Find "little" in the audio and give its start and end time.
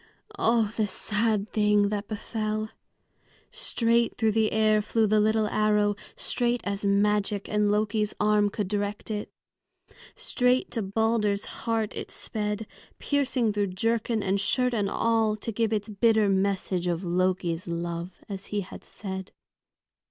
5.19-5.45